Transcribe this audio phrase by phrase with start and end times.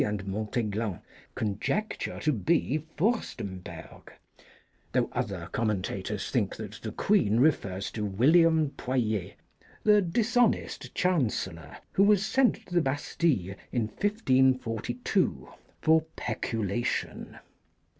[0.01, 0.99] 225 and Montaiglon
[1.35, 4.11] conjecture to be Furstemberg,
[4.93, 9.35] though other commentators think that the Queen refers to William Poyet,
[9.83, 15.47] the dishonest chancellor, who was sent to the Bastille in 1542
[15.83, 17.37] for peculation.